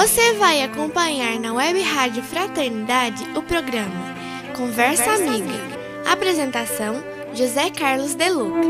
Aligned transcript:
Você 0.00 0.32
vai 0.32 0.62
acompanhar 0.62 1.38
na 1.38 1.52
Web 1.52 1.78
Rádio 1.82 2.22
Fraternidade 2.22 3.22
o 3.36 3.42
programa 3.42 4.14
Conversa, 4.56 5.04
Conversa 5.04 5.12
Amiga. 5.12 5.44
Amiga. 5.44 6.10
Apresentação: 6.10 6.94
José 7.34 7.68
Carlos 7.68 8.14
De 8.14 8.30
Luca. 8.30 8.60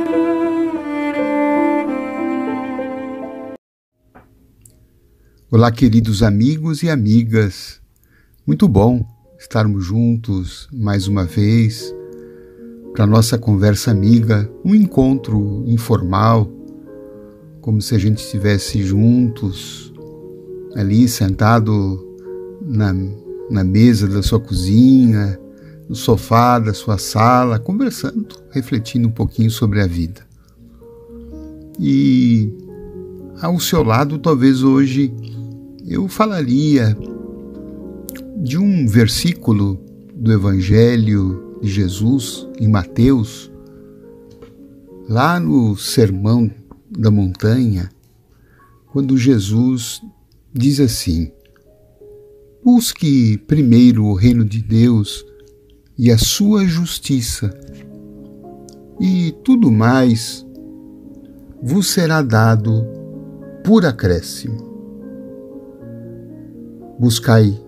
Olá, 5.53 5.71
queridos 5.71 6.25
amigos 6.25 6.83
e 6.83 6.91
amigas. 6.91 7.81
Muito 8.45 8.67
bom 8.67 9.07
estarmos 9.39 9.85
juntos 9.85 10.69
mais 10.73 11.07
uma 11.07 11.25
vez 11.25 11.95
para 12.93 13.07
nossa 13.07 13.39
conversa 13.39 13.93
amiga, 13.93 14.51
um 14.65 14.75
encontro 14.75 15.63
informal, 15.69 16.51
como 17.61 17.81
se 17.81 17.95
a 17.95 17.99
gente 17.99 18.19
estivesse 18.19 18.83
juntos 18.83 19.91
ali 20.75 21.09
sentado 21.09 22.07
na, 22.63 22.95
na 23.51 23.65
mesa 23.65 24.07
da 24.07 24.23
sua 24.23 24.41
cozinha, 24.41 25.39
no 25.89 25.95
sofá 25.95 26.59
da 26.59 26.73
sua 26.73 26.99
sala, 26.99 27.59
conversando, 27.59 28.29
refletindo 28.51 29.09
um 29.09 29.13
pouquinho 29.13 29.51
sobre 29.51 29.81
a 29.81 29.87
vida. 29.87 30.21
E 31.79 32.53
ao 33.41 33.59
seu 33.59 33.83
lado, 33.83 34.19
talvez 34.19 34.63
hoje 34.63 35.13
eu 35.87 36.07
falaria 36.09 36.97
de 38.37 38.59
um 38.59 38.87
versículo 38.87 39.81
do 40.15 40.33
Evangelho 40.33 41.57
de 41.61 41.69
Jesus 41.69 42.47
em 42.61 42.69
Mateus, 42.69 43.51
lá 45.09 45.41
no 45.41 45.77
Sermão 45.77 46.51
da 46.91 47.11
Montanha, 47.11 47.91
quando 48.93 49.17
Jesus 49.17 50.03
diz 50.53 50.81
assim: 50.81 51.33
Busque 52.65 53.39
primeiro 53.47 54.05
o 54.05 54.15
reino 54.15 54.45
de 54.45 54.63
Deus 54.63 55.25
e 55.97 56.11
a 56.11 56.19
sua 56.19 56.65
justiça, 56.67 57.51
e 59.01 59.33
tudo 59.45 59.71
mais 59.71 60.47
vos 61.63 61.89
será 61.89 62.23
dado 62.23 62.85
por 63.65 63.85
acréscimo. 63.85 64.69
Buscai 66.99 67.59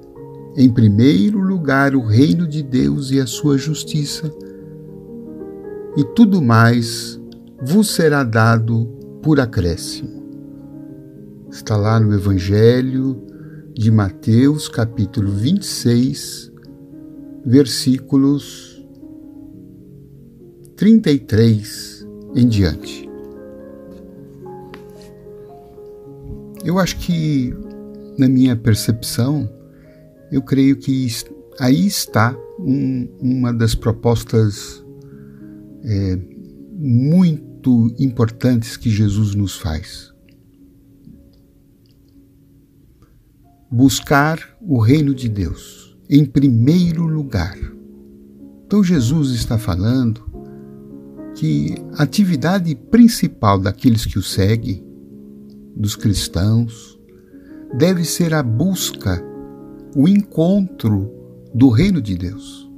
em 0.56 0.70
primeiro 0.70 1.38
lugar 1.40 1.94
o 1.94 2.04
reino 2.04 2.46
de 2.46 2.62
Deus 2.62 3.10
e 3.10 3.20
a 3.20 3.26
sua 3.26 3.56
justiça, 3.56 4.30
e 5.96 6.04
tudo 6.14 6.42
mais 6.42 7.20
vos 7.62 7.94
será 7.94 8.24
dado 8.24 8.86
por 9.22 9.40
acréscimo. 9.40 10.21
Está 11.52 11.76
lá 11.76 12.00
no 12.00 12.14
Evangelho 12.14 13.22
de 13.74 13.90
Mateus, 13.90 14.70
capítulo 14.70 15.30
26, 15.30 16.50
versículos 17.44 18.82
33 20.76 22.08
em 22.34 22.48
diante. 22.48 23.06
Eu 26.64 26.78
acho 26.78 26.96
que, 26.96 27.54
na 28.16 28.30
minha 28.30 28.56
percepção, 28.56 29.46
eu 30.32 30.40
creio 30.40 30.78
que 30.78 31.06
aí 31.60 31.86
está 31.86 32.34
um, 32.58 33.06
uma 33.20 33.52
das 33.52 33.74
propostas 33.74 34.82
é, 35.84 36.18
muito 36.78 37.94
importantes 37.98 38.74
que 38.78 38.88
Jesus 38.88 39.34
nos 39.34 39.58
faz. 39.58 40.11
Buscar 43.72 44.38
o 44.60 44.78
reino 44.78 45.14
de 45.14 45.30
Deus 45.30 45.96
em 46.10 46.26
primeiro 46.26 47.06
lugar. 47.06 47.56
Então 48.66 48.84
Jesus 48.84 49.30
está 49.30 49.56
falando 49.56 50.22
que 51.34 51.74
a 51.94 52.02
atividade 52.02 52.74
principal 52.74 53.58
daqueles 53.58 54.04
que 54.04 54.18
o 54.18 54.22
seguem, 54.22 54.84
dos 55.74 55.96
cristãos, 55.96 57.00
deve 57.74 58.04
ser 58.04 58.34
a 58.34 58.42
busca, 58.42 59.24
o 59.96 60.06
encontro 60.06 61.10
do 61.54 61.70
reino 61.70 62.02
de 62.02 62.18
Deus. 62.18 62.70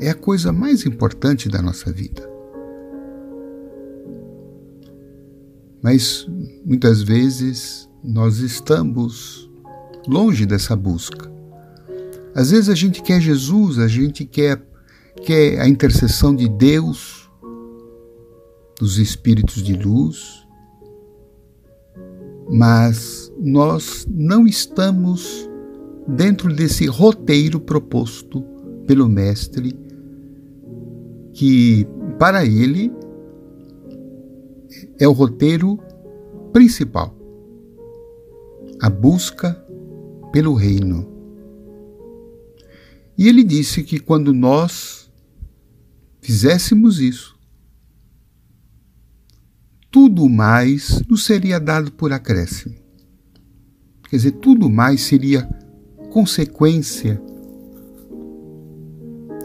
É 0.00 0.08
a 0.08 0.14
coisa 0.14 0.50
mais 0.52 0.86
importante 0.86 1.50
da 1.50 1.60
nossa 1.60 1.92
vida. 1.92 2.26
Mas 5.82 6.26
muitas 6.64 7.02
vezes 7.02 7.86
nós 8.02 8.38
estamos 8.38 9.50
longe 10.06 10.46
dessa 10.46 10.76
busca. 10.76 11.32
Às 12.34 12.50
vezes 12.50 12.68
a 12.68 12.74
gente 12.74 13.02
quer 13.02 13.20
Jesus, 13.20 13.78
a 13.78 13.86
gente 13.86 14.24
quer, 14.24 14.60
quer 15.24 15.60
a 15.60 15.68
intercessão 15.68 16.34
de 16.34 16.48
Deus, 16.48 17.30
dos 18.78 18.98
espíritos 18.98 19.62
de 19.62 19.74
luz, 19.74 20.44
mas 22.50 23.32
nós 23.38 24.06
não 24.10 24.46
estamos 24.46 25.48
dentro 26.06 26.52
desse 26.52 26.86
roteiro 26.86 27.60
proposto 27.60 28.42
pelo 28.86 29.08
Mestre, 29.08 29.74
que 31.32 31.86
para 32.18 32.44
ele 32.44 32.92
é 34.98 35.06
o 35.08 35.12
roteiro 35.12 35.78
principal 36.52 37.14
a 38.80 38.90
busca 38.90 39.63
pelo 40.34 40.52
reino. 40.52 41.06
E 43.16 43.28
ele 43.28 43.44
disse 43.44 43.84
que 43.84 44.00
quando 44.00 44.34
nós 44.34 45.08
fizéssemos 46.20 46.98
isso, 46.98 47.38
tudo 49.92 50.28
mais 50.28 51.00
nos 51.08 51.24
seria 51.24 51.60
dado 51.60 51.92
por 51.92 52.12
acréscimo. 52.12 52.74
Quer 54.10 54.16
dizer, 54.16 54.32
tudo 54.32 54.68
mais 54.68 55.02
seria 55.02 55.48
consequência 56.10 57.22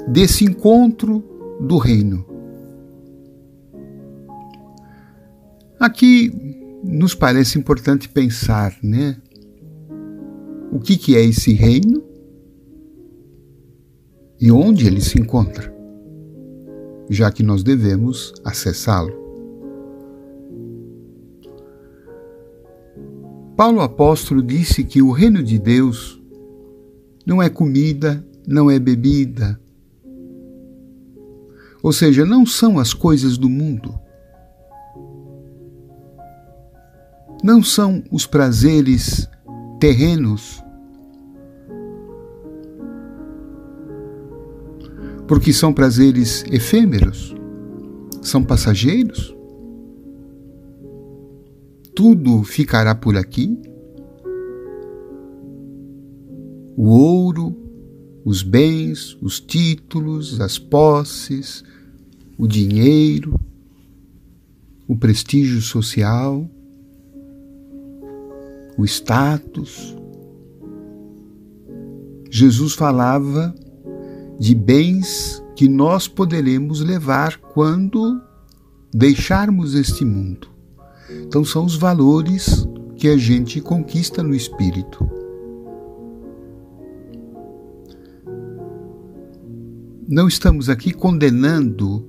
desse 0.07 0.43
encontro 0.43 1.23
do 1.61 1.77
reino. 1.77 2.25
Aqui 5.79 6.33
nos 6.83 7.13
parece 7.13 7.59
importante 7.59 8.09
pensar, 8.09 8.75
né? 8.81 9.21
O 10.71 10.79
que, 10.79 10.97
que 10.97 11.15
é 11.15 11.23
esse 11.23 11.53
reino 11.53 12.03
e 14.39 14.51
onde 14.51 14.87
ele 14.87 15.01
se 15.01 15.19
encontra, 15.19 15.73
já 17.09 17.31
que 17.31 17.43
nós 17.43 17.61
devemos 17.61 18.33
acessá-lo. 18.43 19.19
Paulo 23.57 23.81
apóstolo 23.81 24.41
disse 24.41 24.85
que 24.85 25.01
o 25.01 25.11
reino 25.11 25.43
de 25.43 25.59
Deus 25.59 26.21
não 27.25 27.43
é 27.43 27.49
comida, 27.49 28.25
não 28.47 28.71
é 28.71 28.79
bebida. 28.79 29.59
Ou 31.83 31.91
seja, 31.91 32.25
não 32.25 32.45
são 32.45 32.79
as 32.79 32.93
coisas 32.93 33.37
do 33.37 33.49
mundo. 33.49 33.93
Não 37.43 37.61
são 37.61 38.01
os 38.09 38.25
prazeres 38.25 39.27
terrenos 39.79 40.63
porque 45.29 45.53
são 45.53 45.71
prazeres 45.71 46.43
efêmeros, 46.51 47.35
são 48.19 48.43
passageiros. 48.43 49.31
Tudo 51.93 52.43
ficará 52.43 52.95
por 52.95 53.15
aqui. 53.15 53.55
O 56.75 56.87
ouro, 56.87 57.55
os 58.25 58.41
bens, 58.41 59.15
os 59.21 59.39
títulos, 59.39 60.41
as 60.41 60.57
posses, 60.57 61.63
o 62.35 62.47
dinheiro, 62.47 63.39
o 64.87 64.95
prestígio 64.95 65.61
social. 65.61 66.49
O 68.79 68.85
status. 68.85 69.93
Jesus 72.31 72.73
falava 72.73 73.53
de 74.39 74.55
bens 74.55 75.43
que 75.53 75.67
nós 75.67 76.07
poderemos 76.07 76.79
levar 76.79 77.37
quando 77.37 78.21
deixarmos 78.93 79.75
este 79.75 80.05
mundo. 80.05 80.47
Então, 81.09 81.43
são 81.43 81.65
os 81.65 81.75
valores 81.75 82.65
que 82.95 83.09
a 83.09 83.17
gente 83.17 83.59
conquista 83.59 84.23
no 84.23 84.33
espírito. 84.33 85.05
Não 90.07 90.25
estamos 90.25 90.69
aqui 90.69 90.93
condenando 90.93 92.07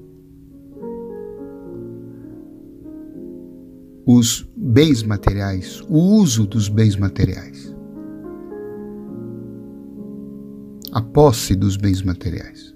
os 4.06 4.49
bens 4.56 5.02
materiais, 5.02 5.82
o 5.88 5.99
uso 5.99 6.47
dos 6.47 6.69
bens 6.69 6.97
materiais, 6.97 7.75
a 10.93 11.00
posse 11.00 11.55
dos 11.55 11.76
bens 11.76 12.02
materiais. 12.02 12.75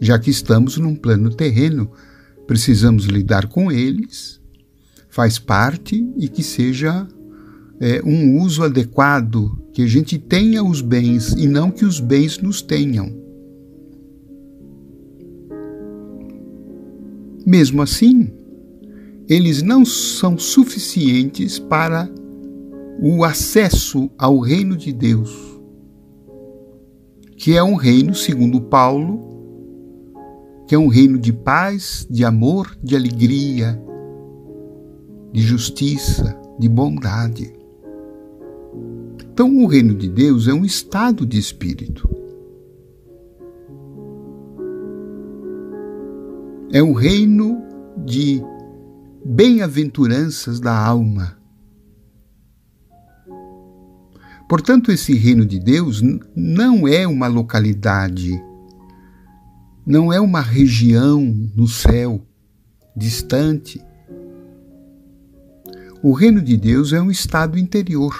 Já 0.00 0.18
que 0.18 0.30
estamos 0.30 0.76
num 0.76 0.94
plano 0.94 1.30
terreno, 1.30 1.90
precisamos 2.46 3.06
lidar 3.06 3.48
com 3.48 3.72
eles, 3.72 4.40
faz 5.08 5.38
parte 5.38 6.06
e 6.16 6.28
que 6.28 6.42
seja 6.42 7.08
é, 7.80 8.02
um 8.04 8.40
uso 8.40 8.62
adequado, 8.62 9.58
que 9.72 9.82
a 9.82 9.86
gente 9.86 10.18
tenha 10.18 10.62
os 10.62 10.80
bens 10.80 11.32
e 11.32 11.46
não 11.46 11.70
que 11.70 11.84
os 11.84 12.00
bens 12.00 12.38
nos 12.38 12.60
tenham. 12.60 13.24
Mesmo 17.46 17.80
assim, 17.80 18.32
eles 19.28 19.62
não 19.62 19.84
são 19.84 20.38
suficientes 20.38 21.58
para 21.58 22.08
o 23.00 23.24
acesso 23.24 24.08
ao 24.16 24.38
reino 24.38 24.76
de 24.76 24.92
Deus, 24.92 25.60
que 27.36 27.56
é 27.56 27.62
um 27.62 27.74
reino, 27.74 28.14
segundo 28.14 28.60
Paulo, 28.60 29.20
que 30.66 30.74
é 30.74 30.78
um 30.78 30.88
reino 30.88 31.18
de 31.18 31.32
paz, 31.32 32.06
de 32.10 32.24
amor, 32.24 32.76
de 32.82 32.96
alegria, 32.96 33.80
de 35.32 35.42
justiça, 35.42 36.38
de 36.58 36.68
bondade. 36.68 37.52
Então, 39.32 39.58
o 39.58 39.66
reino 39.66 39.94
de 39.94 40.08
Deus 40.08 40.48
é 40.48 40.54
um 40.54 40.64
estado 40.64 41.26
de 41.26 41.38
espírito. 41.38 42.08
É 46.72 46.82
um 46.82 46.94
reino 46.94 47.62
de 48.04 48.42
bem-aventuranças 49.28 50.60
da 50.60 50.76
alma. 50.76 51.36
Portanto, 54.48 54.92
esse 54.92 55.14
reino 55.14 55.44
de 55.44 55.58
Deus 55.58 56.00
não 56.36 56.86
é 56.86 57.06
uma 57.08 57.26
localidade, 57.26 58.40
não 59.84 60.12
é 60.12 60.20
uma 60.20 60.40
região 60.40 61.20
no 61.56 61.66
céu 61.66 62.24
distante. 62.96 63.82
O 66.00 66.12
reino 66.12 66.40
de 66.40 66.56
Deus 66.56 66.92
é 66.92 67.02
um 67.02 67.10
estado 67.10 67.58
interior. 67.58 68.14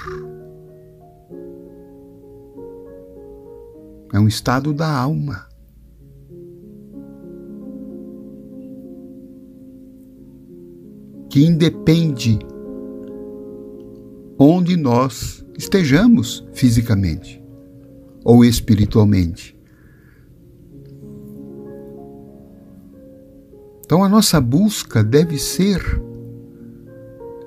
É 4.12 4.18
um 4.18 4.26
estado 4.26 4.74
da 4.74 4.90
alma. 4.90 5.45
Que 11.36 11.44
independe 11.44 12.38
onde 14.38 14.74
nós 14.74 15.44
estejamos 15.54 16.42
fisicamente 16.54 17.44
ou 18.24 18.42
espiritualmente. 18.42 19.54
Então 23.84 24.02
a 24.02 24.08
nossa 24.08 24.40
busca 24.40 25.04
deve 25.04 25.36
ser 25.36 25.82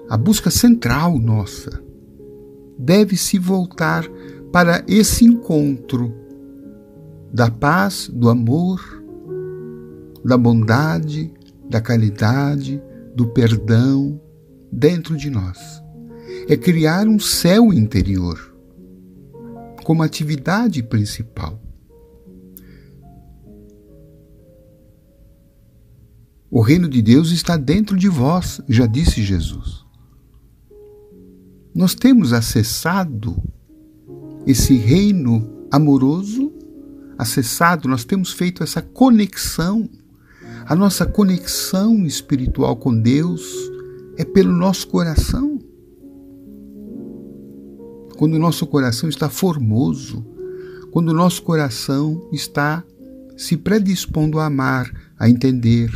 a 0.07 0.15
busca 0.15 0.51
central 0.51 1.17
nossa. 1.17 1.81
Deve 2.77 3.17
se 3.17 3.39
voltar 3.39 4.07
para 4.51 4.83
esse 4.87 5.25
encontro 5.25 6.13
da 7.33 7.49
paz, 7.49 8.07
do 8.13 8.29
amor, 8.29 9.03
da 10.23 10.37
bondade, 10.37 11.33
da 11.67 11.81
caridade, 11.81 12.79
do 13.19 13.27
perdão 13.27 14.17
dentro 14.71 15.17
de 15.17 15.29
nós. 15.29 15.83
É 16.47 16.55
criar 16.55 17.05
um 17.05 17.19
céu 17.19 17.73
interior 17.73 18.55
como 19.83 20.01
atividade 20.01 20.81
principal. 20.81 21.61
O 26.49 26.61
reino 26.61 26.87
de 26.87 27.01
Deus 27.01 27.31
está 27.31 27.57
dentro 27.57 27.97
de 27.97 28.07
vós, 28.07 28.61
já 28.69 28.85
disse 28.85 29.21
Jesus. 29.21 29.83
Nós 31.75 31.93
temos 31.93 32.31
acessado 32.31 33.35
esse 34.47 34.77
reino 34.77 35.67
amoroso, 35.69 36.53
acessado, 37.17 37.89
nós 37.89 38.05
temos 38.05 38.31
feito 38.31 38.63
essa 38.63 38.81
conexão 38.81 39.89
a 40.69 40.75
nossa 40.75 41.03
conexão 41.03 42.05
espiritual 42.05 42.75
com 42.75 42.95
Deus 42.95 43.41
é 44.15 44.23
pelo 44.23 44.51
nosso 44.51 44.87
coração. 44.87 45.57
Quando 48.15 48.35
o 48.35 48.39
nosso 48.39 48.67
coração 48.67 49.09
está 49.09 49.31
formoso, 49.31 50.23
quando 50.91 51.09
o 51.09 51.13
nosso 51.13 51.41
coração 51.41 52.29
está 52.31 52.83
se 53.35 53.57
predispondo 53.57 54.39
a 54.39 54.45
amar, 54.45 54.93
a 55.17 55.27
entender, 55.27 55.89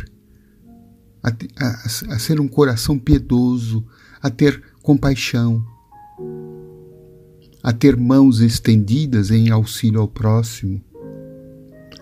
a, 1.22 1.28
a, 1.28 2.14
a 2.14 2.18
ser 2.18 2.40
um 2.40 2.48
coração 2.48 2.98
piedoso, 2.98 3.86
a 4.20 4.28
ter 4.28 4.60
compaixão, 4.82 5.64
a 7.62 7.72
ter 7.72 7.96
mãos 7.96 8.40
estendidas 8.40 9.30
em 9.30 9.50
auxílio 9.50 10.00
ao 10.00 10.08
próximo, 10.08 10.82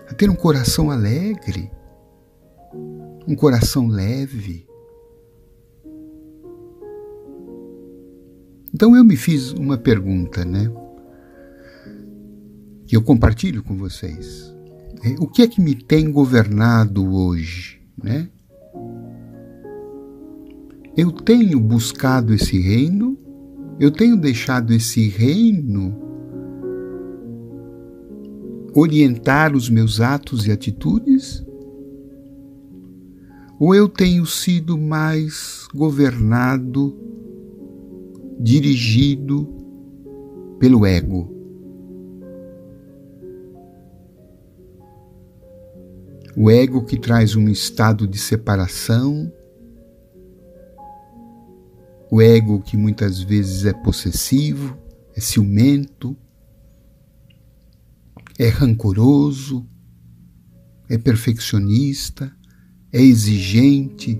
a 0.09 0.13
ter 0.15 0.27
um 0.27 0.35
coração 0.35 0.89
alegre 0.89 1.69
um 3.27 3.35
coração 3.35 3.87
leve. 3.87 4.67
Então 8.73 8.95
eu 8.95 9.03
me 9.03 9.15
fiz 9.15 9.51
uma 9.51 9.77
pergunta, 9.77 10.43
né? 10.43 10.71
Que 12.87 12.95
eu 12.95 13.01
compartilho 13.01 13.63
com 13.63 13.77
vocês. 13.77 14.51
É, 15.03 15.15
o 15.19 15.27
que 15.27 15.41
é 15.41 15.47
que 15.47 15.61
me 15.61 15.75
tem 15.75 16.11
governado 16.11 17.13
hoje, 17.13 17.81
né? 18.01 18.29
Eu 20.95 21.11
tenho 21.11 21.59
buscado 21.59 22.33
esse 22.33 22.59
reino, 22.59 23.17
eu 23.79 23.91
tenho 23.91 24.15
deixado 24.15 24.73
esse 24.73 25.07
reino 25.07 26.01
orientar 28.75 29.55
os 29.55 29.69
meus 29.69 30.01
atos 30.01 30.47
e 30.47 30.51
atitudes? 30.51 31.45
Ou 33.65 33.73
eu 33.73 33.87
tenho 33.87 34.25
sido 34.25 34.77
mais 34.77 35.69
governado, 35.73 36.93
dirigido 38.37 39.47
pelo 40.59 40.85
ego? 40.85 41.33
O 46.35 46.51
ego 46.51 46.83
que 46.83 46.99
traz 46.99 47.37
um 47.37 47.47
estado 47.47 48.05
de 48.05 48.17
separação, 48.17 49.31
o 52.11 52.21
ego 52.21 52.59
que 52.59 52.75
muitas 52.75 53.21
vezes 53.21 53.63
é 53.63 53.71
possessivo, 53.71 54.77
é 55.15 55.21
ciumento, 55.21 56.17
é 58.37 58.49
rancoroso, 58.49 59.65
é 60.89 60.97
perfeccionista, 60.97 62.29
é 62.93 63.01
exigente, 63.01 64.19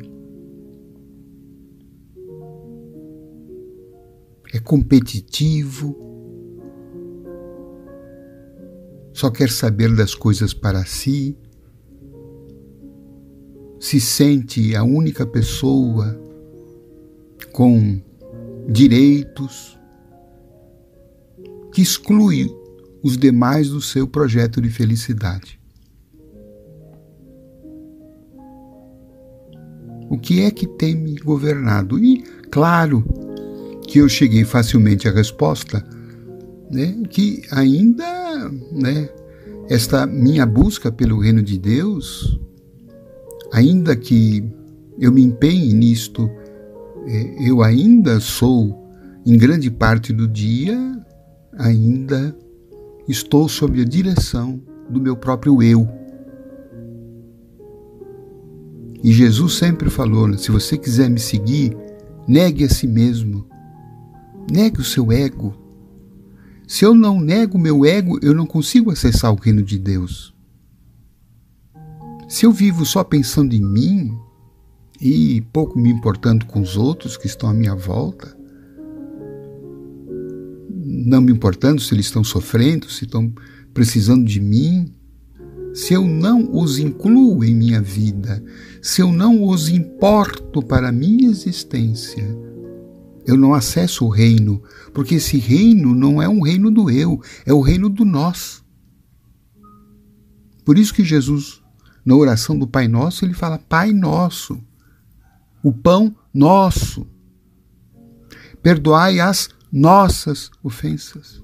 é 4.51 4.57
competitivo, 4.59 5.95
só 9.13 9.29
quer 9.29 9.51
saber 9.51 9.95
das 9.95 10.15
coisas 10.15 10.55
para 10.55 10.83
si, 10.85 11.37
se 13.79 14.01
sente 14.01 14.75
a 14.75 14.83
única 14.83 15.23
pessoa 15.23 16.19
com 17.51 18.01
direitos, 18.67 19.77
que 21.71 21.81
exclui 21.81 22.49
os 23.03 23.17
demais 23.17 23.69
do 23.69 23.81
seu 23.81 24.07
projeto 24.07 24.59
de 24.59 24.69
felicidade. 24.71 25.62
O 30.13 30.17
que 30.19 30.41
é 30.41 30.51
que 30.51 30.67
tem 30.67 30.95
me 30.95 31.15
governado. 31.15 31.97
E, 31.97 32.23
claro, 32.51 33.03
que 33.87 33.97
eu 33.97 34.07
cheguei 34.07 34.45
facilmente 34.45 35.07
à 35.07 35.11
resposta, 35.11 35.83
né, 36.69 37.01
que 37.09 37.41
ainda, 37.49 38.51
né, 38.71 39.09
esta 39.67 40.05
minha 40.05 40.45
busca 40.45 40.91
pelo 40.91 41.19
reino 41.19 41.41
de 41.41 41.57
Deus, 41.57 42.39
ainda 43.51 43.95
que 43.95 44.43
eu 44.99 45.11
me 45.11 45.23
empenhe 45.23 45.73
nisto, 45.73 46.29
é, 47.07 47.49
eu 47.49 47.63
ainda 47.63 48.19
sou, 48.19 48.87
em 49.25 49.35
grande 49.35 49.71
parte 49.71 50.13
do 50.13 50.27
dia, 50.27 50.77
ainda 51.57 52.37
estou 53.07 53.49
sob 53.49 53.81
a 53.81 53.85
direção 53.85 54.61
do 54.87 55.01
meu 55.01 55.15
próprio 55.15 55.63
eu. 55.63 55.87
E 59.03 59.11
Jesus 59.11 59.55
sempre 59.55 59.89
falou: 59.89 60.27
né, 60.27 60.37
se 60.37 60.49
você 60.49 60.77
quiser 60.77 61.09
me 61.09 61.19
seguir, 61.19 61.75
negue 62.25 62.63
a 62.63 62.69
si 62.69 62.87
mesmo, 62.87 63.45
negue 64.49 64.79
o 64.79 64.85
seu 64.85 65.11
ego. 65.11 65.53
Se 66.65 66.85
eu 66.85 66.95
não 66.95 67.19
nego 67.19 67.57
o 67.57 67.61
meu 67.61 67.85
ego, 67.85 68.17
eu 68.21 68.33
não 68.33 68.45
consigo 68.45 68.89
acessar 68.89 69.31
o 69.33 69.39
reino 69.39 69.61
de 69.61 69.77
Deus. 69.77 70.33
Se 72.29 72.45
eu 72.45 72.51
vivo 72.51 72.85
só 72.85 73.03
pensando 73.03 73.53
em 73.53 73.61
mim 73.61 74.17
e 74.99 75.41
pouco 75.51 75.77
me 75.77 75.89
importando 75.89 76.45
com 76.45 76.61
os 76.61 76.77
outros 76.77 77.17
que 77.17 77.27
estão 77.27 77.49
à 77.49 77.53
minha 77.53 77.75
volta, 77.75 78.35
não 80.69 81.21
me 81.21 81.31
importando 81.31 81.81
se 81.81 81.93
eles 81.93 82.05
estão 82.05 82.23
sofrendo, 82.23 82.89
se 82.89 83.03
estão 83.03 83.31
precisando 83.73 84.25
de 84.25 84.39
mim, 84.39 84.91
se 85.73 85.93
eu 85.93 86.07
não 86.07 86.55
os 86.55 86.77
incluo 86.77 87.43
em 87.43 87.55
minha 87.55 87.81
vida, 87.81 88.43
se 88.81 89.01
eu 89.01 89.11
não 89.11 89.43
os 89.43 89.69
importo 89.69 90.61
para 90.61 90.89
a 90.89 90.91
minha 90.91 91.29
existência, 91.29 92.23
eu 93.25 93.35
não 93.35 93.53
acesso 93.53 94.05
o 94.05 94.09
reino, 94.09 94.61
porque 94.93 95.15
esse 95.15 95.37
reino 95.37 95.95
não 95.95 96.21
é 96.21 96.29
um 96.29 96.41
reino 96.41 96.69
do 96.69 96.89
eu, 96.89 97.21
é 97.45 97.53
o 97.53 97.61
reino 97.61 97.89
do 97.89 98.05
nós. 98.05 98.63
Por 100.63 100.77
isso 100.77 100.93
que 100.93 101.03
Jesus, 101.03 101.61
na 102.05 102.15
oração 102.15 102.57
do 102.57 102.67
Pai 102.67 102.87
Nosso, 102.87 103.25
ele 103.25 103.33
fala: 103.33 103.57
Pai 103.57 103.91
Nosso, 103.91 104.61
o 105.63 105.73
pão 105.73 106.15
nosso, 106.33 107.07
perdoai 108.61 109.19
as 109.19 109.49
nossas 109.71 110.49
ofensas. 110.63 111.42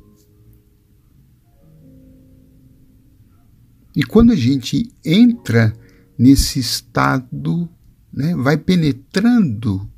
E 3.99 4.03
quando 4.03 4.31
a 4.31 4.35
gente 4.35 4.89
entra 5.03 5.75
nesse 6.17 6.57
estado, 6.57 7.67
né, 8.13 8.33
vai 8.33 8.57
penetrando 8.57 9.91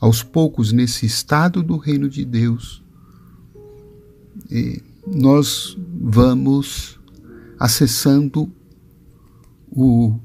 aos 0.00 0.20
poucos 0.20 0.72
nesse 0.72 1.06
estado 1.06 1.62
do 1.62 1.76
reino 1.76 2.08
de 2.08 2.24
Deus, 2.24 2.82
nós 5.06 5.78
vamos 5.78 6.98
acessando 7.56 8.52
o, 9.70 10.18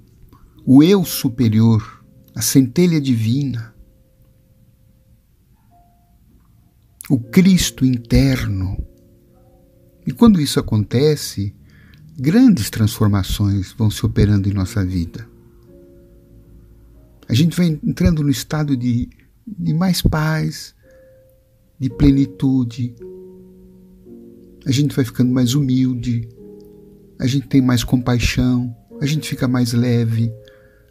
o 0.65 0.81
eu 0.81 1.05
superior, 1.05 2.03
a 2.33 2.41
centelha 2.41 2.99
divina, 2.99 3.75
o 7.07 7.19
Cristo 7.19 7.85
interno. 7.85 8.83
E 10.07 10.11
quando 10.11 10.41
isso 10.41 10.59
acontece, 10.59 11.53
grandes 12.17 12.69
transformações 12.69 13.73
vão 13.73 13.89
se 13.89 14.05
operando 14.05 14.49
em 14.49 14.53
nossa 14.53 14.85
vida. 14.85 15.27
A 17.27 17.33
gente 17.33 17.57
vai 17.57 17.67
entrando 17.83 18.23
no 18.23 18.29
estado 18.29 18.77
de 18.77 19.09
de 19.45 19.73
mais 19.73 20.01
paz, 20.01 20.73
de 21.79 21.89
plenitude. 21.89 22.95
A 24.65 24.71
gente 24.71 24.95
vai 24.95 25.05
ficando 25.05 25.31
mais 25.31 25.53
humilde, 25.53 26.27
a 27.19 27.27
gente 27.27 27.47
tem 27.47 27.61
mais 27.61 27.83
compaixão, 27.83 28.75
a 28.99 29.05
gente 29.05 29.29
fica 29.29 29.47
mais 29.47 29.73
leve, 29.73 30.33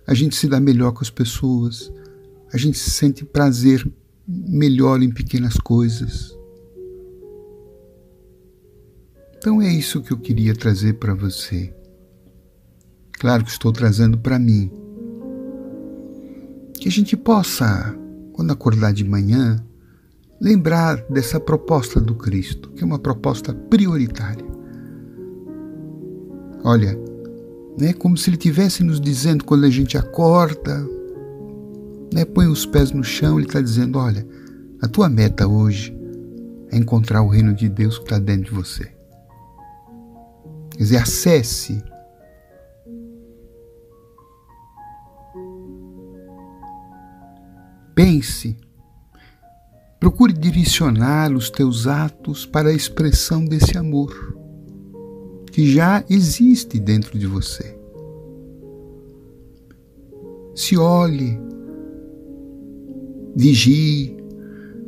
a 0.06 0.14
gente 0.14 0.36
se 0.36 0.46
dá 0.46 0.60
melhor 0.60 0.92
com 0.92 1.02
as 1.02 1.10
pessoas, 1.10 1.92
a 2.52 2.56
gente 2.56 2.78
sente 2.78 3.24
prazer 3.24 3.84
melhor 4.26 5.02
em 5.02 5.10
pequenas 5.10 5.54
coisas. 5.54 6.36
Então 9.44 9.60
é 9.60 9.70
isso 9.70 10.00
que 10.00 10.10
eu 10.10 10.16
queria 10.16 10.54
trazer 10.54 10.94
para 10.94 11.12
você. 11.12 11.70
Claro 13.12 13.44
que 13.44 13.50
estou 13.50 13.70
trazendo 13.74 14.16
para 14.16 14.38
mim. 14.38 14.70
Que 16.72 16.88
a 16.88 16.90
gente 16.90 17.14
possa 17.14 17.94
quando 18.32 18.54
acordar 18.54 18.94
de 18.94 19.04
manhã, 19.04 19.62
lembrar 20.40 20.96
dessa 21.10 21.38
proposta 21.38 22.00
do 22.00 22.14
Cristo, 22.14 22.70
que 22.70 22.82
é 22.82 22.86
uma 22.86 22.98
proposta 22.98 23.52
prioritária. 23.52 24.46
Olha, 26.64 26.98
né, 27.78 27.92
como 27.92 28.16
se 28.16 28.30
ele 28.30 28.38
estivesse 28.38 28.82
nos 28.82 28.98
dizendo 28.98 29.44
quando 29.44 29.66
a 29.66 29.70
gente 29.70 29.98
acorda, 29.98 30.88
né, 32.14 32.24
põe 32.24 32.46
os 32.46 32.64
pés 32.64 32.92
no 32.92 33.04
chão, 33.04 33.38
ele 33.38 33.46
está 33.46 33.60
dizendo: 33.60 33.98
olha, 33.98 34.26
a 34.80 34.88
tua 34.88 35.10
meta 35.10 35.46
hoje 35.46 35.94
é 36.72 36.78
encontrar 36.78 37.20
o 37.20 37.28
reino 37.28 37.52
de 37.52 37.68
Deus 37.68 37.98
que 37.98 38.04
está 38.04 38.18
dentro 38.18 38.44
de 38.44 38.50
você. 38.52 38.93
Quer 40.76 40.82
dizer, 40.82 40.96
acesse 40.98 41.82
Pense. 47.94 48.56
Procure 50.00 50.32
direcionar 50.32 51.32
os 51.32 51.48
teus 51.48 51.86
atos 51.86 52.44
para 52.44 52.68
a 52.70 52.72
expressão 52.72 53.44
desse 53.44 53.78
amor 53.78 54.36
que 55.52 55.70
já 55.72 56.04
existe 56.10 56.80
dentro 56.80 57.16
de 57.16 57.26
você. 57.26 57.78
Se 60.54 60.76
olhe, 60.76 61.38
vigie, 63.36 64.16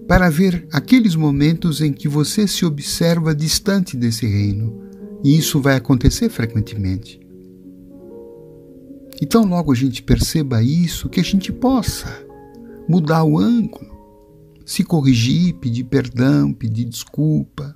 para 0.08 0.28
ver 0.28 0.66
aqueles 0.72 1.14
momentos 1.14 1.80
em 1.80 1.92
que 1.92 2.08
você 2.08 2.46
se 2.46 2.64
observa 2.66 3.34
distante 3.34 3.96
desse 3.96 4.26
reino, 4.26 4.85
e 5.23 5.37
isso 5.37 5.61
vai 5.61 5.76
acontecer 5.76 6.28
frequentemente. 6.28 7.20
Então, 9.20 9.44
logo 9.44 9.73
a 9.73 9.75
gente 9.75 10.02
perceba 10.02 10.62
isso, 10.62 11.08
que 11.08 11.20
a 11.20 11.25
gente 11.25 11.52
possa 11.52 12.25
mudar 12.88 13.25
o 13.25 13.38
ângulo, 13.38 13.96
se 14.64 14.85
corrigir, 14.85 15.54
pedir 15.54 15.85
perdão, 15.85 16.52
pedir 16.52 16.85
desculpa, 16.85 17.75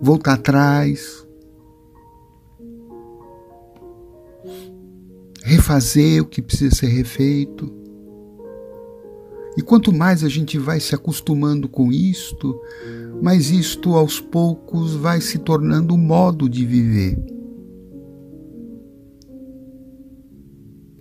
voltar 0.00 0.34
atrás, 0.34 1.26
refazer 5.42 6.22
o 6.22 6.26
que 6.26 6.42
precisa 6.42 6.74
ser 6.74 6.88
refeito. 6.88 7.72
E 9.56 9.62
quanto 9.62 9.92
mais 9.92 10.22
a 10.22 10.28
gente 10.28 10.58
vai 10.58 10.78
se 10.78 10.94
acostumando 10.94 11.66
com 11.66 11.90
isto, 11.90 12.60
mais 13.22 13.50
isto 13.50 13.94
aos 13.94 14.20
poucos 14.20 14.94
vai 14.94 15.20
se 15.20 15.38
tornando 15.38 15.94
um 15.94 15.98
modo 15.98 16.46
de 16.46 16.66
viver. 16.66 17.18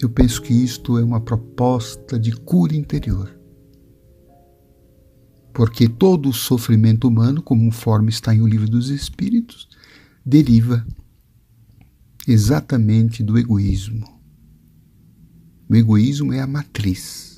Eu 0.01 0.09
penso 0.09 0.41
que 0.41 0.53
isto 0.53 0.97
é 0.97 1.03
uma 1.03 1.19
proposta 1.19 2.17
de 2.17 2.31
cura 2.31 2.75
interior. 2.75 3.29
Porque 5.53 5.87
todo 5.87 6.29
o 6.29 6.33
sofrimento 6.33 7.07
humano, 7.07 7.41
conforme 7.41 8.09
está 8.09 8.33
em 8.33 8.41
o 8.41 8.47
livro 8.47 8.69
dos 8.69 8.89
Espíritos, 8.89 9.67
deriva 10.25 10.85
exatamente 12.27 13.21
do 13.21 13.37
egoísmo. 13.37 14.05
O 15.69 15.75
egoísmo 15.75 16.31
é 16.33 16.39
a 16.39 16.47
matriz 16.47 17.34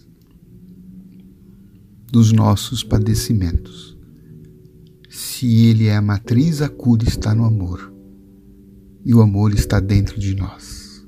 dos 2.12 2.32
nossos 2.32 2.84
padecimentos. 2.84 3.98
Se 5.10 5.66
ele 5.66 5.88
é 5.88 5.96
a 5.96 6.02
matriz, 6.02 6.62
a 6.62 6.70
cura 6.70 7.04
está 7.04 7.36
no 7.36 7.44
amor. 7.46 7.94
E 9.06 9.14
o 9.14 9.22
amor 9.22 9.54
está 9.54 9.80
dentro 9.80 10.20
de 10.20 10.36
nós. 10.36 11.06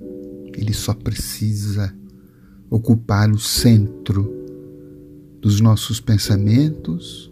Ele 0.53 0.73
só 0.73 0.93
precisa 0.93 1.93
ocupar 2.69 3.29
o 3.31 3.39
centro 3.39 4.31
dos 5.41 5.61
nossos 5.61 5.99
pensamentos, 5.99 7.31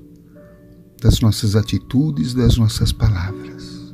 das 1.02 1.20
nossas 1.20 1.56
atitudes, 1.56 2.34
das 2.34 2.58
nossas 2.58 2.92
palavras. 2.92 3.94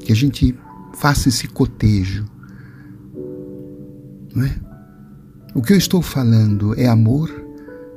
Que 0.00 0.12
a 0.12 0.16
gente 0.16 0.56
faça 0.94 1.28
esse 1.28 1.48
cotejo. 1.48 2.24
Não 4.34 4.44
é? 4.44 4.60
O 5.54 5.62
que 5.62 5.72
eu 5.72 5.76
estou 5.76 6.00
falando 6.00 6.78
é 6.78 6.86
amor? 6.86 7.41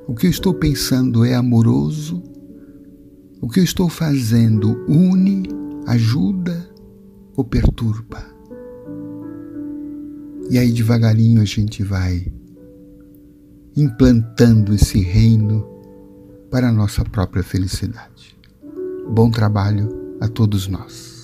O 0.07 0.13
que 0.13 0.27
eu 0.27 0.29
estou 0.29 0.53
pensando 0.53 1.25
é 1.25 1.33
amoroso? 1.33 2.21
O 3.41 3.49
que 3.49 3.59
eu 3.59 3.63
estou 3.63 3.89
fazendo 3.89 4.85
une, 4.87 5.49
ajuda 5.87 6.69
ou 7.35 7.43
perturba? 7.43 8.23
E 10.49 10.59
aí 10.59 10.71
devagarinho 10.71 11.41
a 11.41 11.45
gente 11.45 11.83
vai 11.83 12.31
implantando 13.75 14.75
esse 14.75 14.99
reino 14.99 15.67
para 16.51 16.69
a 16.69 16.71
nossa 16.71 17.03
própria 17.03 17.41
felicidade. 17.41 18.37
Bom 19.09 19.31
trabalho 19.31 19.89
a 20.21 20.27
todos 20.27 20.67
nós. 20.67 21.14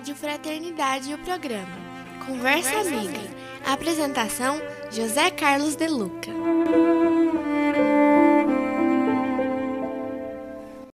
Rádio 0.00 0.16
Fraternidade 0.16 1.12
o 1.12 1.18
programa 1.18 1.76
Conversa 2.26 2.80
Amiga. 2.80 3.20
Apresentação: 3.66 4.58
José 4.90 5.30
Carlos 5.30 5.76
De 5.76 5.88
Luca. 5.88 6.30